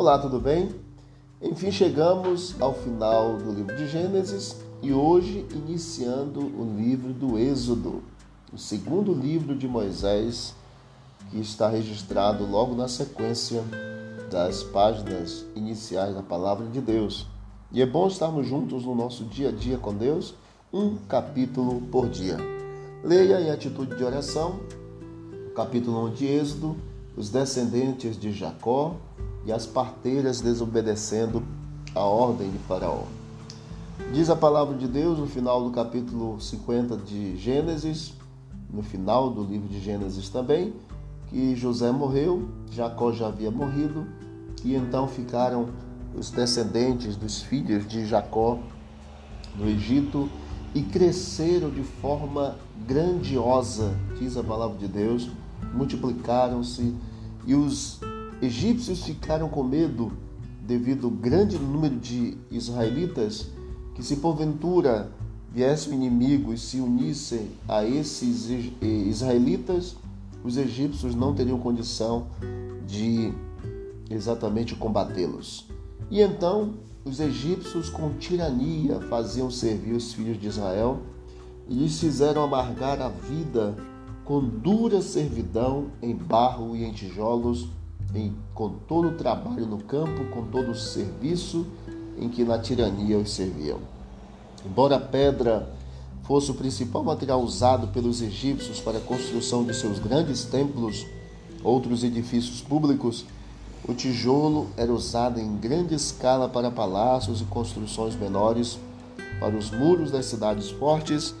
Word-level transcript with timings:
Olá, 0.00 0.18
tudo 0.18 0.40
bem? 0.40 0.74
Enfim, 1.42 1.70
chegamos 1.70 2.56
ao 2.58 2.72
final 2.72 3.36
do 3.36 3.52
livro 3.52 3.76
de 3.76 3.86
Gênesis 3.86 4.56
e 4.80 4.94
hoje 4.94 5.46
iniciando 5.50 6.40
o 6.40 6.74
livro 6.74 7.12
do 7.12 7.38
Êxodo, 7.38 8.02
o 8.50 8.56
segundo 8.56 9.12
livro 9.12 9.54
de 9.54 9.68
Moisés, 9.68 10.54
que 11.30 11.38
está 11.38 11.68
registrado 11.68 12.46
logo 12.46 12.74
na 12.74 12.88
sequência 12.88 13.62
das 14.30 14.62
páginas 14.62 15.44
iniciais 15.54 16.14
da 16.14 16.22
palavra 16.22 16.66
de 16.68 16.80
Deus. 16.80 17.26
E 17.70 17.82
é 17.82 17.86
bom 17.86 18.08
estarmos 18.08 18.46
juntos 18.46 18.86
no 18.86 18.94
nosso 18.94 19.24
dia 19.24 19.50
a 19.50 19.52
dia 19.52 19.76
com 19.76 19.94
Deus, 19.94 20.34
um 20.72 20.96
capítulo 20.96 21.78
por 21.92 22.08
dia. 22.08 22.38
Leia 23.04 23.38
em 23.38 23.50
atitude 23.50 23.94
de 23.94 24.02
oração 24.02 24.60
o 25.46 25.50
capítulo 25.50 26.06
1 26.06 26.14
de 26.14 26.24
Êxodo, 26.24 26.74
os 27.18 27.28
descendentes 27.28 28.18
de 28.18 28.32
Jacó 28.32 28.96
e 29.44 29.52
as 29.52 29.66
parteiras 29.66 30.40
desobedecendo 30.40 31.42
a 31.94 32.00
ordem 32.00 32.50
de 32.50 32.58
Faraó. 32.58 33.04
Diz 34.12 34.28
a 34.28 34.36
palavra 34.36 34.76
de 34.76 34.88
Deus 34.88 35.18
no 35.18 35.26
final 35.26 35.62
do 35.62 35.70
capítulo 35.70 36.40
50 36.40 36.96
de 36.96 37.36
Gênesis, 37.36 38.12
no 38.72 38.82
final 38.82 39.30
do 39.30 39.42
livro 39.44 39.68
de 39.68 39.80
Gênesis 39.80 40.28
também, 40.28 40.72
que 41.28 41.54
José 41.54 41.90
morreu, 41.92 42.48
Jacó 42.72 43.12
já 43.12 43.28
havia 43.28 43.50
morrido, 43.50 44.06
e 44.64 44.74
então 44.74 45.06
ficaram 45.06 45.68
os 46.14 46.30
descendentes 46.30 47.16
dos 47.16 47.40
filhos 47.40 47.86
de 47.86 48.04
Jacó 48.04 48.58
no 49.56 49.68
Egito 49.68 50.28
e 50.74 50.82
cresceram 50.82 51.70
de 51.70 51.82
forma 51.82 52.56
grandiosa, 52.86 53.94
diz 54.18 54.36
a 54.36 54.42
palavra 54.42 54.76
de 54.76 54.88
Deus, 54.88 55.30
multiplicaram-se 55.72 56.94
e 57.46 57.54
os 57.54 58.00
egípcios 58.40 59.04
ficaram 59.04 59.48
com 59.48 59.62
medo 59.62 60.12
devido 60.66 61.06
ao 61.06 61.10
grande 61.10 61.58
número 61.58 61.96
de 61.96 62.36
israelitas 62.50 63.48
que 63.94 64.02
se 64.02 64.16
porventura 64.16 65.10
viesse 65.52 65.90
o 65.90 65.92
inimigo 65.92 66.52
e 66.52 66.58
se 66.58 66.80
unissem 66.80 67.50
a 67.68 67.84
esses 67.84 68.48
israelitas, 68.80 69.96
os 70.44 70.56
egípcios 70.56 71.14
não 71.14 71.34
teriam 71.34 71.58
condição 71.58 72.28
de 72.86 73.32
exatamente 74.08 74.74
combatê-los. 74.74 75.66
E 76.10 76.20
então 76.20 76.74
os 77.04 77.20
egípcios 77.20 77.88
com 77.88 78.10
tirania 78.14 79.00
faziam 79.02 79.50
servir 79.50 79.92
os 79.92 80.12
filhos 80.12 80.40
de 80.40 80.46
Israel 80.46 81.00
e 81.68 81.74
lhes 81.74 81.98
fizeram 81.98 82.42
amargar 82.42 83.00
a 83.00 83.08
vida 83.08 83.76
com 84.24 84.40
dura 84.40 85.02
servidão 85.02 85.86
em 86.00 86.14
barro 86.14 86.76
e 86.76 86.84
em 86.84 86.92
tijolos, 86.92 87.68
em, 88.14 88.34
com 88.54 88.70
todo 88.88 89.08
o 89.08 89.12
trabalho 89.12 89.66
no 89.66 89.78
campo, 89.78 90.24
com 90.26 90.46
todo 90.46 90.72
o 90.72 90.74
serviço 90.74 91.66
em 92.18 92.28
que 92.28 92.44
na 92.44 92.58
tirania 92.58 93.18
os 93.18 93.30
serviam. 93.30 93.78
Embora 94.64 94.96
a 94.96 95.00
pedra 95.00 95.72
fosse 96.24 96.50
o 96.50 96.54
principal 96.54 97.02
material 97.02 97.40
usado 97.40 97.88
pelos 97.88 98.20
egípcios 98.20 98.80
para 98.80 98.98
a 98.98 99.00
construção 99.00 99.64
de 99.64 99.74
seus 99.74 99.98
grandes 99.98 100.44
templos, 100.44 101.06
outros 101.62 102.04
edifícios 102.04 102.60
públicos, 102.60 103.24
o 103.88 103.94
tijolo 103.94 104.68
era 104.76 104.92
usado 104.92 105.40
em 105.40 105.56
grande 105.56 105.94
escala 105.94 106.48
para 106.48 106.70
palácios 106.70 107.40
e 107.40 107.44
construções 107.44 108.14
menores, 108.14 108.78
para 109.40 109.56
os 109.56 109.70
muros 109.70 110.10
das 110.10 110.26
cidades 110.26 110.70
fortes, 110.70 111.34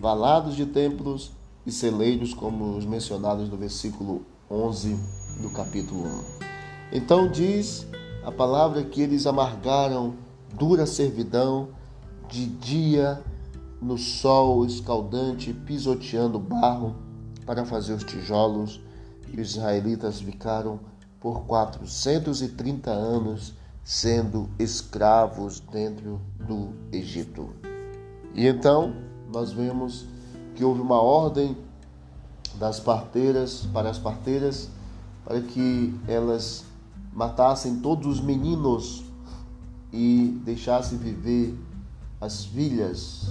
valados 0.00 0.54
de 0.54 0.64
templos 0.64 1.32
e 1.66 1.72
celeiros, 1.72 2.32
como 2.32 2.76
os 2.76 2.86
mencionados 2.86 3.48
no 3.48 3.56
versículo 3.56 4.22
11 4.48 4.96
do 5.40 5.50
capítulo 5.50 6.04
1. 6.04 6.24
Então 6.92 7.28
diz 7.28 7.86
a 8.24 8.30
palavra 8.30 8.84
que 8.84 9.00
eles 9.00 9.26
amargaram 9.26 10.14
dura 10.54 10.86
servidão 10.86 11.68
de 12.28 12.46
dia 12.46 13.22
no 13.80 13.98
sol 13.98 14.64
escaldante, 14.64 15.52
pisoteando 15.52 16.38
barro 16.38 16.94
para 17.44 17.64
fazer 17.64 17.94
os 17.94 18.04
tijolos, 18.04 18.80
e 19.32 19.40
os 19.40 19.56
israelitas 19.56 20.20
ficaram 20.20 20.78
por 21.18 21.42
430 21.42 22.90
anos 22.90 23.54
sendo 23.82 24.48
escravos 24.58 25.60
dentro 25.60 26.20
do 26.38 26.70
Egito. 26.92 27.50
E 28.34 28.46
então 28.46 28.94
nós 29.32 29.52
vemos 29.52 30.06
que 30.54 30.64
houve 30.64 30.80
uma 30.80 31.00
ordem 31.00 31.56
das 32.54 32.78
parteiras 32.78 33.66
para 33.72 33.90
as 33.90 33.98
parteiras 33.98 34.68
para 35.24 35.40
que 35.40 35.94
elas 36.06 36.64
matassem 37.12 37.80
todos 37.80 38.06
os 38.06 38.20
meninos 38.20 39.04
e 39.92 40.40
deixassem 40.44 40.98
viver 40.98 41.54
as 42.20 42.44
filhas 42.44 43.26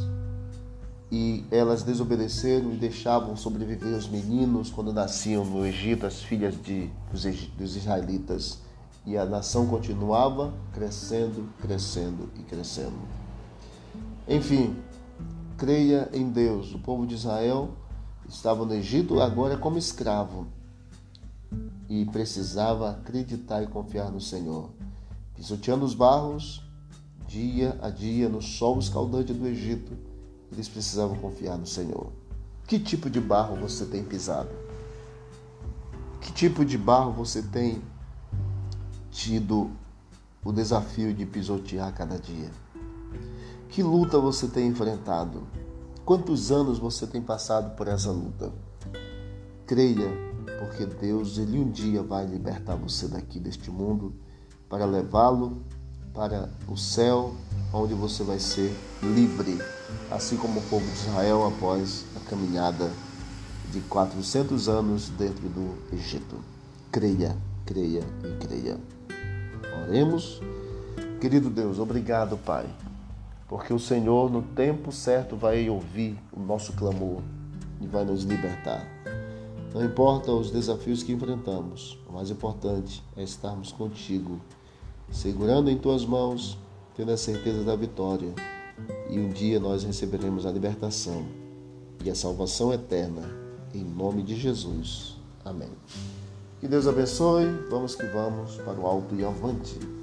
e 1.12 1.44
elas 1.52 1.84
desobedeceram 1.84 2.72
e 2.72 2.78
deixavam 2.78 3.36
sobreviver 3.36 3.94
os 3.94 4.08
meninos 4.08 4.70
quando 4.70 4.94
nasciam 4.94 5.44
no 5.44 5.66
Egito, 5.66 6.06
as 6.06 6.22
filhas 6.22 6.56
de, 6.62 6.90
dos, 7.12 7.24
dos 7.58 7.76
israelitas. 7.76 8.60
E 9.06 9.18
a 9.18 9.26
nação 9.26 9.68
continuava 9.68 10.54
crescendo, 10.74 11.50
crescendo 11.60 12.30
e 12.40 12.44
crescendo. 12.44 12.96
Enfim, 14.28 14.76
creia 15.58 16.08
em 16.14 16.30
Deus. 16.30 16.74
O 16.74 16.80
povo 16.80 17.06
de 17.06 17.16
Israel 17.16 17.72
estava 18.30 18.64
no 18.64 18.74
Egito 18.74 19.20
agora 19.20 19.58
como 19.58 19.78
escravo 19.78 20.48
e 21.92 22.06
precisava 22.06 22.92
acreditar 22.92 23.62
e 23.62 23.68
confiar 23.68 24.10
no 24.10 24.22
Senhor. 24.22 24.70
Pisoteando 25.36 25.84
os 25.84 25.94
barros, 25.94 26.64
dia 27.28 27.78
a 27.82 27.90
dia, 27.90 28.30
no 28.30 28.42
sol 28.42 28.80
escaldante 28.80 29.34
do 29.34 29.46
Egito 29.46 29.92
eles 30.50 30.70
precisavam 30.70 31.18
confiar 31.18 31.58
no 31.58 31.68
Senhor. 31.68 32.08
Que 32.66 32.80
tipo 32.80 33.10
de 33.10 33.20
barro 33.20 33.58
você 33.58 33.86
tem 33.86 34.06
pisado? 34.06 34.50
Que 36.22 36.32
tipo 36.32 36.64
de 36.64 36.78
barro 36.78 37.12
você 37.12 37.42
tem 37.42 37.82
tido 39.10 39.70
o 40.46 40.54
desafio 40.54 41.14
de 41.14 41.26
pisotear 41.26 41.94
cada 41.94 42.18
dia? 42.18 42.52
Que 43.68 43.84
luta 43.84 44.18
você 44.18 44.48
tem 44.48 44.68
enfrentado? 44.68 45.46
Quantos 46.06 46.54
anos 46.54 46.80
você 46.80 47.06
tem 47.06 47.22
passado 47.22 47.76
por 47.76 47.90
essa 47.90 48.12
luta? 48.12 48.50
Creia, 49.66 50.31
porque 50.62 50.86
Deus 50.86 51.40
ele 51.40 51.58
um 51.58 51.72
dia 51.72 52.04
vai 52.04 52.24
libertar 52.24 52.76
você 52.76 53.08
daqui 53.08 53.40
deste 53.40 53.72
mundo 53.72 54.14
para 54.70 54.86
levá-lo 54.86 55.64
para 56.14 56.52
o 56.68 56.78
céu, 56.78 57.34
onde 57.74 57.96
você 57.96 58.24
vai 58.24 58.38
ser 58.38 58.72
livre, 59.02 59.58
assim 60.12 60.38
como 60.38 60.60
o 60.60 60.64
povo 60.64 60.86
de 60.86 60.92
Israel 60.92 61.48
após 61.48 62.06
a 62.16 62.30
caminhada 62.30 62.92
de 63.72 63.80
400 63.82 64.70
anos 64.70 65.10
dentro 65.10 65.50
do 65.50 65.96
Egito. 65.96 66.36
Creia, 66.92 67.36
creia 67.66 68.04
e 68.24 68.46
creia. 68.46 68.78
Oremos. 69.88 70.42
Querido 71.20 71.50
Deus, 71.50 71.80
obrigado, 71.80 72.38
Pai, 72.38 72.68
porque 73.48 73.74
o 73.74 73.80
Senhor 73.80 74.30
no 74.30 74.44
tempo 74.44 74.92
certo 74.92 75.36
vai 75.36 75.68
ouvir 75.70 76.20
o 76.32 76.40
nosso 76.40 76.74
clamor 76.74 77.22
e 77.80 77.88
vai 77.88 78.06
nos 78.06 78.24
libertar. 78.24 79.01
Não 79.74 79.84
importa 79.86 80.32
os 80.32 80.52
desafios 80.52 81.02
que 81.02 81.14
enfrentamos, 81.14 81.98
o 82.10 82.14
mais 82.14 82.30
importante 82.30 83.04
é 83.16 83.24
estarmos 83.24 83.72
contigo 83.72 84.40
segurando 85.12 85.70
em 85.70 85.78
tuas 85.78 86.06
mãos, 86.06 86.58
tendo 86.96 87.12
a 87.12 87.18
certeza 87.18 87.64
da 87.64 87.76
vitória. 87.76 88.34
E 89.10 89.20
um 89.20 89.30
dia 89.30 89.60
nós 89.60 89.84
receberemos 89.84 90.46
a 90.46 90.52
libertação 90.52 91.26
e 92.04 92.10
a 92.10 92.16
salvação 92.16 92.74
eterna, 92.74 93.24
em 93.74 93.84
nome 93.84 94.24
de 94.24 94.36
Jesus. 94.36 95.18
Amém. 95.44 95.70
Que 96.60 96.68
Deus 96.68 96.88
abençoe. 96.88 97.46
Vamos 97.70 97.96
que 97.96 98.06
vamos 98.08 98.56
para 98.58 98.80
o 98.80 98.88
alto 98.88 99.16
e 99.16 99.24
avante. 99.24 100.01